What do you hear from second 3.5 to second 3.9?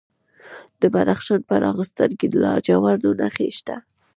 شته.